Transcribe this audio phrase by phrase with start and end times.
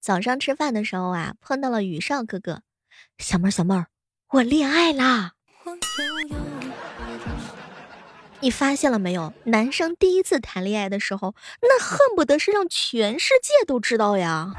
[0.00, 2.62] 早上吃饭的时候啊，碰到了宇少哥哥。
[3.18, 3.86] 小妹儿，小妹儿，
[4.30, 5.32] 我恋爱啦！
[8.40, 9.34] 你发现了没有？
[9.44, 14.54] 男生第一次谈恋爱的时候，那恨不得是让全世界都知道呀。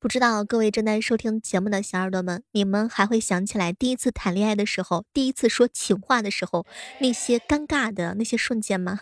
[0.00, 6.66] 不知道各位正在收听节目的小耳朵们，你们还会想起来第一次谈恋爱的时候，第一次说情话的时候，
[6.98, 9.00] 那些尴尬的那些瞬间吗？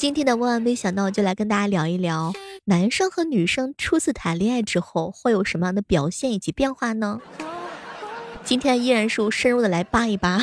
[0.00, 2.32] 今天的万万没想到，就来跟大家聊一聊，
[2.64, 7.20] 男生和女生初次谈恋爱之后会有什么样的表现以及变化呢？
[8.42, 10.42] 今天依然是深入的来扒一扒。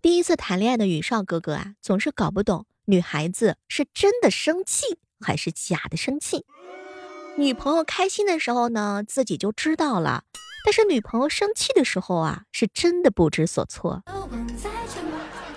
[0.00, 6.46] 第一次谈恋爱的宇少哥哥啊，总是搞不懂女孩子是真的生气还是假的生气。
[7.36, 10.22] 女朋友开心的时候呢，自己就知道了；
[10.64, 14.02] 但是女朋友生气的时候啊，是真的不知所措。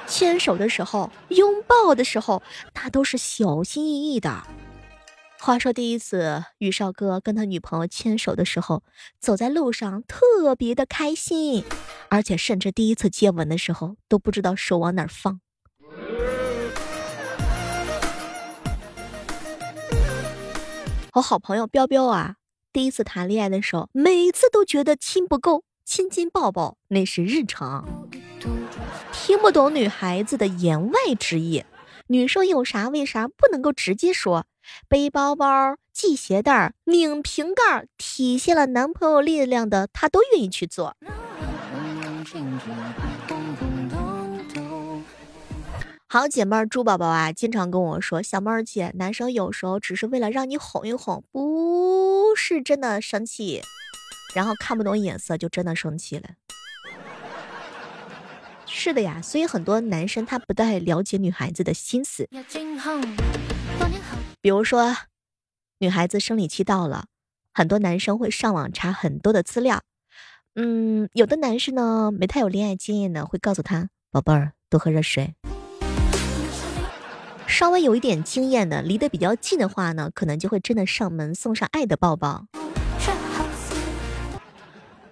[0.07, 2.41] 牵手的时候，拥抱的时候，
[2.73, 4.43] 他都是小心翼翼的。
[5.39, 8.81] 话说第一次宇少哥跟他女朋友牵手的时候，
[9.19, 11.63] 走在路上特别的开心，
[12.09, 15.39] 而且甚至第一次接吻的时候都不知道手往哪放。
[21.13, 22.35] 我好朋友彪彪啊，
[22.73, 27.87] 第一次谈恋爱的时候，每次都觉得亲不够，亲亲抱抱那是日常。
[29.13, 31.63] 听不懂女孩子的言外之意，
[32.07, 34.43] 女生有啥为啥不能够直接说？
[34.89, 40.93] 背包包、系鞋带、拧瓶盖，体现了男朋友力量的，她都愿意去做。
[46.09, 53.61] 好姐妹猪宝宝啊，经常跟我说，小妹儿姐，男生有时候只是为了让你哄一哄，不是真的生气，
[54.37, 56.29] 然后看不懂眼色就真的生气了。
[58.67, 62.29] 是的呀，所以很多男生他不太了解女孩子的心思。
[64.39, 64.95] 比如说，
[65.79, 67.05] 女孩子生理期到了，
[67.51, 69.81] 很多男生会上网查很多的资料。
[70.53, 75.33] 嗯，有的男士呢没太有恋爱经验呢，会告诉她宝贝儿多喝热水。
[77.47, 82.45] 稍微有一点经验的，离得比较近的话呢，可能就会真的上门送上爱的抱抱。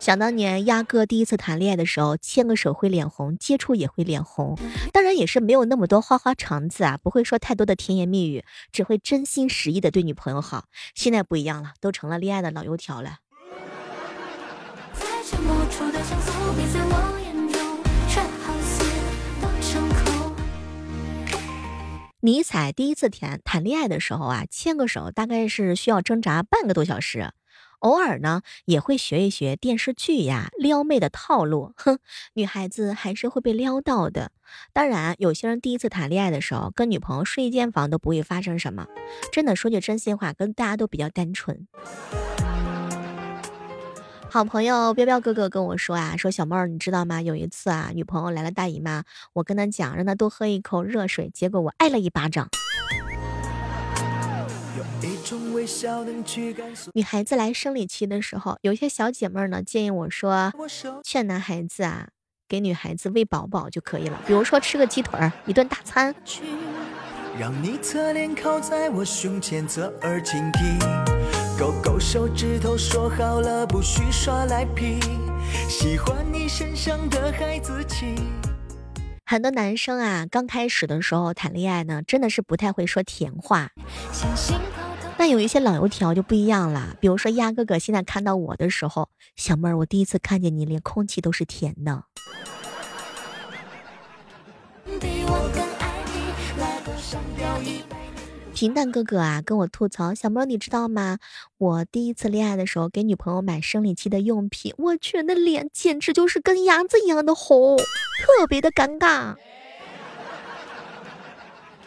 [0.06, 4.56] 想当年，鸭哥第一次谈恋爱的时候，牵个手会脸红，接触也会脸红。
[4.94, 10.66] 当然也是没有那么多花花肠子啊，不会说太多的甜言蜜语，只会真心实意的对女朋友好。
[10.94, 13.18] 现在不一样了，都成了恋爱的老油条了。
[22.20, 27.32] 尼采第一次谈谈恋爱的时候啊，牵个手大概是需要挣扎半个多小时。
[27.86, 31.74] 偶尔呢，也会学一学电视剧呀撩妹的套路。
[31.78, 32.00] 哼，
[32.34, 34.32] 女孩子还是会被撩到的。
[34.74, 38.88] 当然，有些人第一次谈恋爱的时候，跟女朋友睡一间房都不会发生什么。
[39.32, 41.68] 真的说句真心话，跟大家都比较单纯。
[44.32, 47.22] 好朋友彪彪哥哥跟我说啊，说小妹儿，你知道吗？
[47.22, 49.04] 有一次啊，女朋友来了大姨妈，
[49.34, 52.50] 我跟她讲，让她多喝一口热水，结果我挨了一巴掌。
[56.94, 60.52] 女孩子来生理期的时候，有些小姐妹儿呢建议我说，
[61.04, 62.10] 劝男孩子啊，
[62.48, 66.14] 给女孩子喂饱饱就可以了，比如说吃个鸡腿儿，一顿大餐。
[67.40, 70.80] 让你侧脸靠在我胸前，侧耳倾听，
[71.60, 75.00] 勾勾手指头，说好了不许耍赖皮，
[75.68, 78.16] 喜欢你身上的孩子气。
[79.26, 83.72] 很多男生啊，刚开始的时候谈恋爱呢，真的是不太会说甜话。
[85.18, 92.04] 但有一些老油条就不一样了，比如说鸭哥哥现在看到我的时候，小妹儿，我第一次看见你，连空气都是甜的。
[98.54, 101.18] 平淡哥哥啊，跟我吐槽，小妹儿你知道吗？
[101.58, 109.36] 我第一次恋爱的时候给女朋友买生理期的用品，我去，那脸简直就是跟鸭子一样的红，特别的尴尬。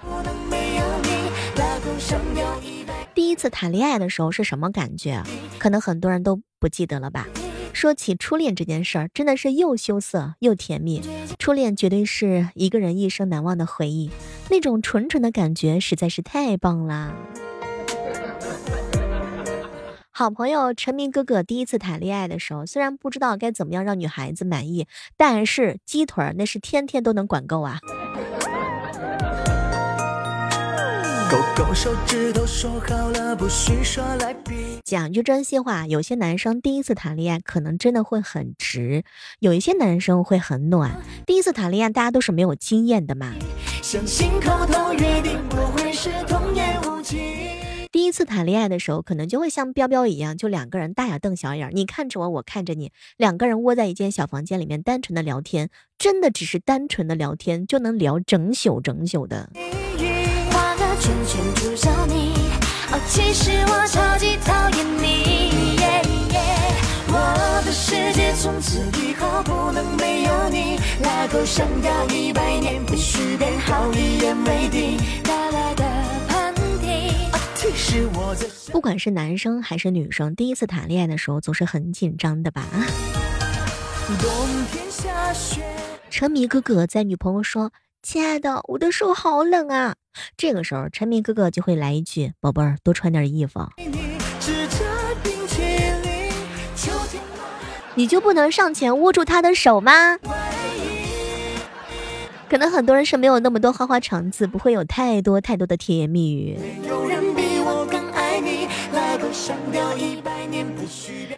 [0.01, 2.78] 不能没有你，老公想要一
[3.19, 5.25] 第一次谈恋爱的时候是什么感觉？
[5.59, 7.27] 可能很多人都不记得了吧。
[7.73, 11.03] 说起初恋这件事儿，真的是又羞涩又甜蜜。
[11.37, 14.09] 初恋绝对是一个人一生难忘的回忆，
[14.51, 17.13] 那种纯纯的感觉实在是太棒啦。
[20.15, 24.87] 好朋友陈明哥哥第一次谈恋爱的时候，虽然不知道该怎么样让女孩子满意，
[25.17, 27.81] 但是鸡腿那是天天都能管够啊。
[34.85, 39.05] 讲句真心话，有些男生第一次谈恋爱可能真的会很直，
[39.39, 41.03] 有一些男生会很暖。
[41.27, 43.35] 第一次谈恋爱，大家都是没有经验的嘛，
[43.83, 47.19] 相信口头约定不会是童言无忌
[47.93, 59.51] 第一次谈恋爱的时候，可能就会像彪彪一样，就两个人大眼瞪小眼，你看着我，我看着你，两个人窝在一间小房间里面，单纯的聊天，真的只是单纯的聊天，就能聊整宿整宿的。
[63.09, 65.77] 其实我超级讨厌你。
[67.11, 70.79] 我的世界从此以后不能没有你。
[71.03, 74.99] 拉钩上吊一百年，必须变好，一言为定。
[75.25, 75.85] 打来的
[76.29, 78.71] 喷嚏。
[78.71, 82.65] 不管是男生还是女生，第一次谈恋爱的时候总是很紧张的吧？
[84.21, 84.31] 冬
[84.71, 85.63] 天下雪。
[86.11, 87.73] 沉迷哥哥在女朋友说
[88.03, 89.97] ：“亲爱的，我的手好冷啊。”
[90.37, 93.61] 这个时候，沉迷哥哥就会来一句：“宝贝儿，多穿点衣服。”
[97.95, 100.19] 你就不能上前握住他的手吗？
[102.49, 106.57] 可能很多人是没有那么多花花肠子，不会有太多太多的甜言蜜语。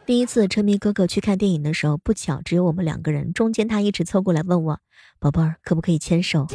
[0.06, 4.78] 第一次沉迷哥哥去看电影的时候，不巧只有我们两个人，中间他一直凑过来问我
[5.20, 6.46] ：“宝贝儿，可不可以牵手？”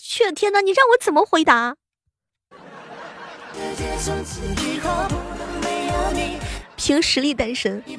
[0.00, 0.60] 去天哪！
[0.60, 1.76] 你让我怎么回答？
[6.76, 7.96] 凭实力单身，你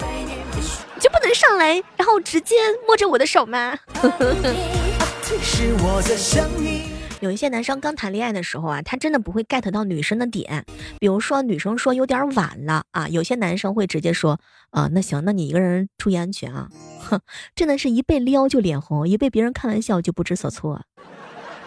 [0.99, 2.55] 就不能上来，然后直接
[2.87, 3.77] 摸着我的手吗？
[7.21, 10.65] 有一些男生刚谈恋爱的时候啊，他真的不会 get 到女生的点。
[10.99, 14.39] 比如说女生说有点晚了啊，有些男生会直接说
[14.71, 16.69] 啊，那行，那你一个人注意安全啊。
[17.09, 17.21] 哼，
[17.55, 20.81] 真的是一被撩就脸红，一被别人开玩笑就不知所措。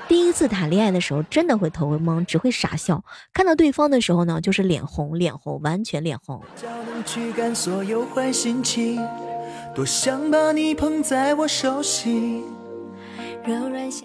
[0.08, 3.02] 第一次谈恋爱的时候，真的会头懵，只会傻笑。
[3.32, 6.42] 看到对方的时候呢，就是脸红，脸红，完全脸红。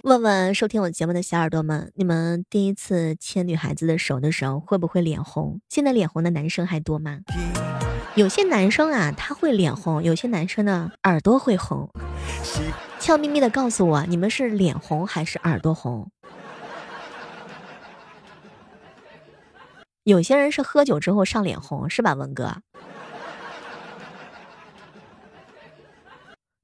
[0.03, 5.59] 问问收听我节目的小耳朵们，你们第一次牵女孩子的手的时候，会不会脸红？
[5.67, 7.19] 现在脸红的男生还多吗？
[8.17, 11.87] 有些男生啊，他会脸红；有些男生呢，耳朵会红。
[12.97, 16.09] 悄咪咪的告诉我，你们是脸红还是耳朵红？
[20.03, 22.55] 有些人是喝酒之后上脸红，是吧，文哥？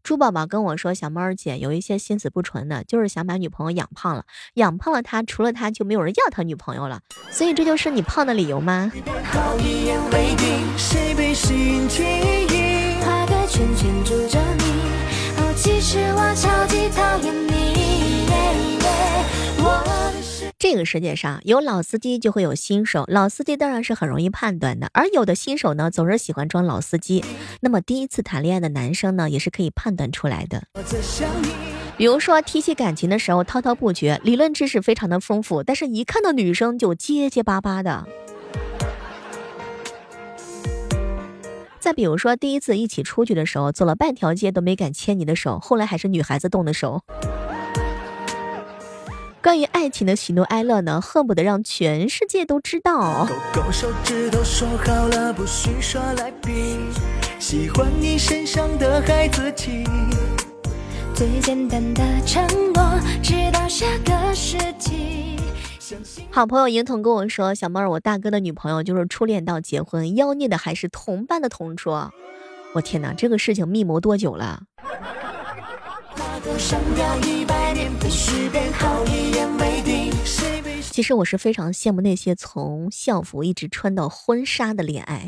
[0.04, 7.00] 猪宝宝跟我说：“小猫儿姐有一些心思不纯的，就是想把女朋友养胖了，养胖了她，除了她就没有人要她女朋友了。
[7.32, 8.92] 所以这就是你胖的理由吗？”
[15.56, 17.63] 其实我超级讨厌你。
[20.64, 27.22] 这个世界上有老司机就会有新手，老司机当然是很容易判断的，而有的新手呢总是喜欢装老司机。
[27.60, 30.64] 那么第一次谈恋爱的男生呢也是可以判断出来的。
[31.98, 38.08] 比如说提起感情的时候滔滔不绝，理论知识非常的丰富，但是一看到女生就结结巴巴的。
[41.78, 47.02] 再比如说第一次一起出去的时候，走了半条街都没敢牵你的手，后来还是女孩子动的手。
[49.44, 53.28] 关于爱情的喜怒哀乐呢，恨不得让全世界都知道。
[57.40, 59.84] 喜欢你身上的孩子气。
[61.14, 62.42] 最简单的承
[62.72, 65.36] 诺，直到下个世纪。
[66.32, 72.10] 好朋友银童跟我说：“小妹儿，我大哥的女朋友就是初恋到结婚，妖孽的还是同班的同桌。
[72.74, 74.62] 我天哪，这个事情密谋多久了？”
[80.92, 85.26] 其实我是非常羡慕那些从校服一直穿到婚纱的恋爱。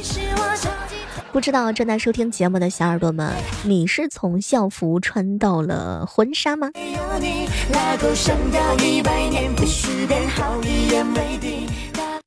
[1.32, 6.72] 不知道正在收听节目的小耳朵们，你是从校服穿到了婚纱吗？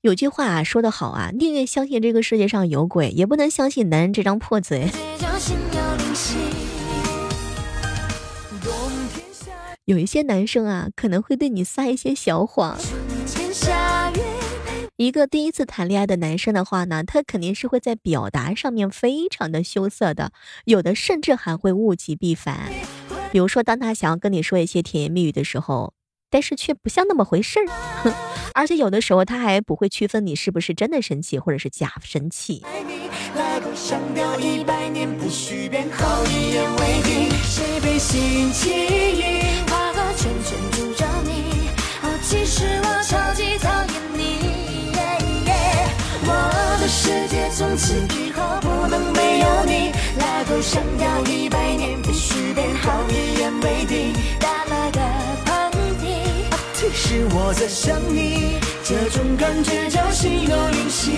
[0.02, 4.90] 有句话说得好啊，宁愿相信这个世界上有鬼，也不能相信男人这张破嘴。
[9.88, 12.76] 有一些男生啊，可能会对你撒一些小谎。
[14.96, 20.30] 一个第一次谈恋爱的男生的话呢，他肯定是会在表达上面非常的羞涩的，
[20.66, 22.70] 有的甚至还会物极必反。
[23.32, 25.94] 比如说，当他想要跟你说一些甜言蜜语的时候，
[26.28, 28.12] 但是却不像那么回事儿，
[28.52, 32.62] 而且有的时候他还不会区分你是不是真的生气或者是假生气。
[42.28, 44.92] 其实我超级讨厌你，
[46.26, 49.92] 我的世界从此以后不能没有你。
[50.18, 54.12] 拉钩上吊一百年，必须变好，一言为定。
[54.38, 55.00] 打了个
[55.46, 56.92] 喷嚏。
[56.92, 61.12] 是我在想你，这种感觉叫心有灵犀，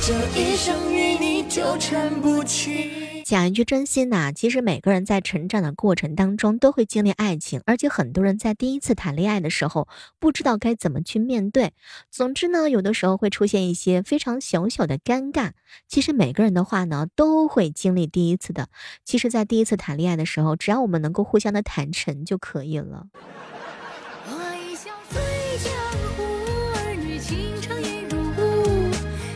[0.00, 3.01] 这一生与你纠缠不清。
[3.32, 11.72] 讲一句真心呐，其实每个人在成长的过程当中都会经历爱情，而且很多人在第一次谈恋爱的时候不知道该怎么去面对。
[12.10, 15.52] 总之呢，有的时候会出现一些非常小小的尴尬。
[15.88, 18.68] 其实每个人的话呢，都会经历第一次的。
[19.02, 23.06] 其实，在第一次谈恋爱的时候，只要我们能够互相的坦诚就可以了。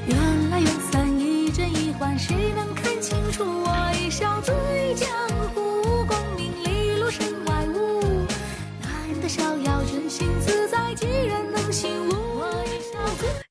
[0.06, 3.42] 愿来缘散，一真一幻，谁能看清楚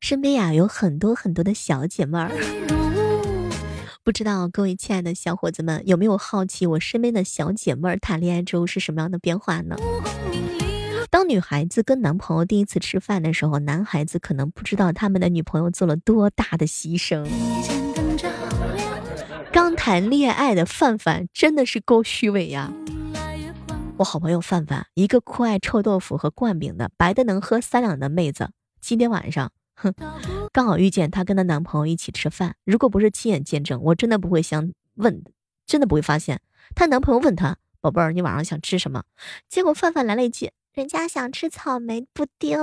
[0.01, 2.31] 身边呀有很多很多的小姐妹儿，
[4.03, 9.75] 不知道各位亲爱的小伙子们有没有好奇我身边的小姐妹儿谈恋爱之后是什么样的变化呢？
[11.09, 17.27] 当女孩子跟男朋友第一次吃饭的时候，男孩子可能不知道他们的女朋友做了多大的牺牲。
[19.55, 22.73] 刚谈恋爱的范范真的是够虚伪呀！
[23.95, 28.49] 我好朋友范范，一个酷爱臭豆腐和灌饼的，白的能喝三两的妹子，
[28.81, 29.53] 今天晚上。
[29.75, 29.93] 哼，
[30.51, 32.57] 刚好遇见她跟她男朋友一起吃饭。
[32.65, 35.23] 如果不是亲眼见证，我真的不会想问，
[35.65, 36.41] 真的不会发现。
[36.75, 39.03] 她男朋友问她：“宝贝儿，你晚上想吃什么？”
[39.47, 42.59] 结果范范来了一句：“人家想吃草莓布丁。”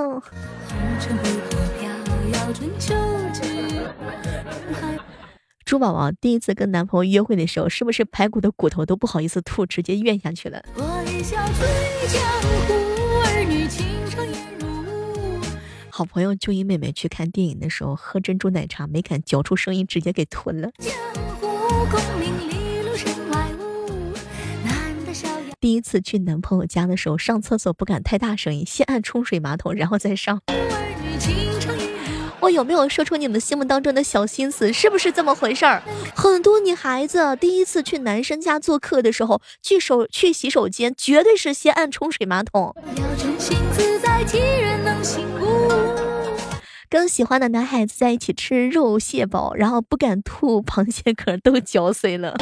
[5.72, 10.62] 猪宝宝第一次跟男朋友约会的时候，是不是排骨的骨头都不好意思吐，直接咽下去了？
[15.88, 20.70] 好朋友就一妹妹去看电影的时候喝珍珠奶茶，没敢嚼出声音，直接给吞了。
[25.58, 30.42] 第一次去男朋友家的时候，上厕所不敢太大声音，先按冲水马桶，然后再上。
[32.42, 34.72] 我有没有说出你们心目当中的小心思？
[34.72, 35.80] 是不是这么回事儿？
[36.12, 42.74] 很多女孩子第一次去男生家做客的时候，去手去洗手间，绝对是先按冲水马桶。
[46.88, 52.36] 跟喜欢的男孩子在一起吃肉蟹堡，然后不敢吐，螃蟹壳都嚼碎了，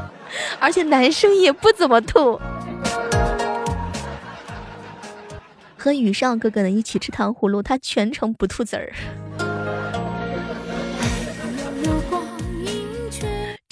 [0.60, 2.38] 而且男生也不怎么吐。
[5.80, 8.92] 和雨上哥哥呢一起吃糖葫芦，他全程不吐籽儿。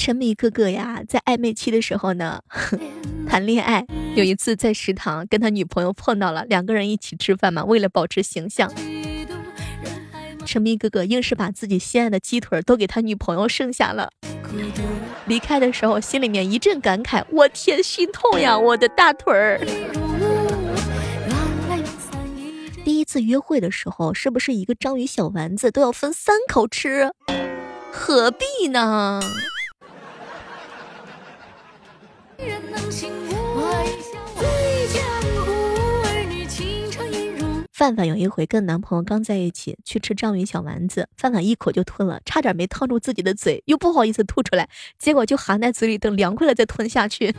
[0.06, 2.40] 沉迷哥哥呀，在暧昧期的时候呢，
[3.26, 3.84] 谈恋爱。
[4.14, 8.72] 有一次在食堂跟他女朋友碰到了，两个人一起吃饭嘛，为了保持形象。
[10.44, 14.12] 沉迷哥哥硬是把自己心爱的鸡腿都给他女朋友剩下了，
[15.26, 19.58] 离开的时候心里面一阵感慨，我天，心痛呀，我的大腿儿。
[22.84, 27.10] 第一次约会的时候，是不是一个章鱼小丸子都要分三口吃？
[27.90, 29.20] 何必呢？
[37.72, 47.34] 范范有一回跟男朋友刚在一起去吃章鱼小丸子，范范一口就吞了，差点没烫住自己的嘴，又不好意思吐出来，结果就含在嘴里，等凉快了再吞下去。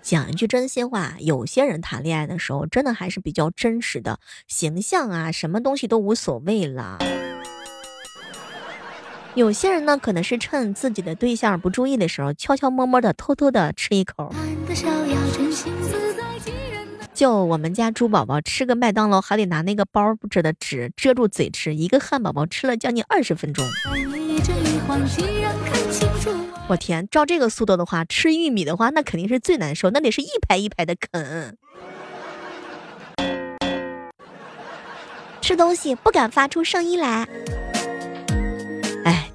[0.00, 6.98] 讲一句真心话，有些人谈恋爱的时候真的还是比较真实的，形象啊，什么东西都无所谓了。
[9.34, 14.34] 有些人呢，可能是趁自己的对象不注意的时候，悄悄摸摸的、偷偷的吃一口。
[17.14, 23.64] 就我们家猪宝宝吃个麦当劳还得拿那个包着的纸遮住嘴吃，一个汉堡包吃了将近二十分钟。
[26.66, 31.56] 我天，照这个速度的话，吃玉米的话那肯定是最难受，那得是一排一排的啃。
[35.40, 37.28] 吃东西不敢发出声音来。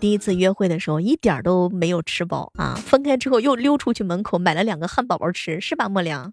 [0.05, 6.31] 第一次约会的时候一点都没有吃饱啊，分开之后又溜出去门口买了两个汉堡包吃，是吧，莫良？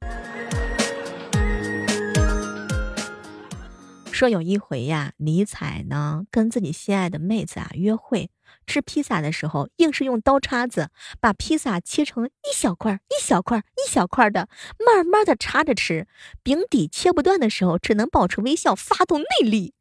[4.11, 8.29] 说有一回呀，李彩呢跟自己心爱的妹子啊约会，
[8.67, 14.51] 吃披萨的时候，硬是用刀叉子把披萨切成一小块一小块一小块的，
[14.85, 16.07] 慢慢的插着吃。
[16.43, 19.73] 饼底切不断的时候，只能保持微笑，发动内力。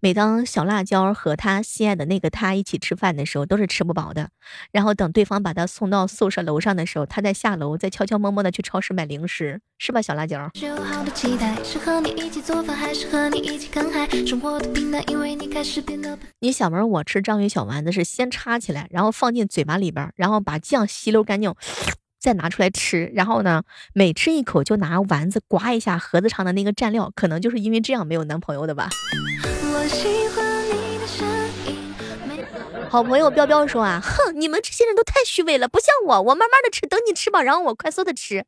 [0.00, 4.28] 每当小辣椒和他心爱的那个他一起吃饭的时候，都是吃不饱的。
[4.70, 10.50] 然后等对方把他送到宿舍楼上的时候，他再下楼，再悄悄摸摸的去超市买零食，是吧，小辣椒？
[16.40, 21.52] 你小妹，我吃章鱼小丸子是先插起来，然后放进嘴巴里边，然后把酱吸溜干净。
[22.26, 23.62] 再拿出来吃，然后呢，
[23.94, 28.88] 每吃一口就拿丸子刮一下盒子上的那个蘸料，可能就是因为这样没有男朋友的吧。
[32.88, 38.44] 好朋友彪彪说啊，哼，你们这些人都太虚伪了，不像我，我慢慢的吃，等你吃饱，然后我快速的吃。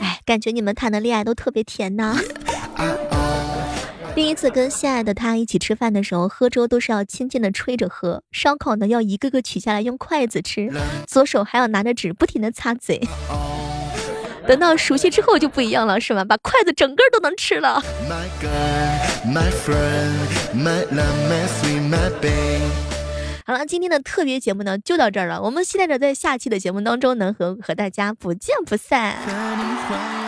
[0.00, 2.16] 哎，感觉你们谈的恋爱都特别甜呢。
[4.14, 10.70] 第一次跟心爱的他一起吃饭的时候，喝粥都是要轻轻的吹着喝，烧烤呢要一个个取下来用筷子吃，
[11.08, 13.00] 左手还要拿着纸不停的擦嘴。
[14.46, 16.24] 等到熟悉之后就不一样了，是吧？
[16.24, 17.82] 把筷子整个都能吃了。
[23.46, 30.21] 好了，今天的特别节目呢就到这儿了，我们期待着在下期的节目当中能和和大家不见不散。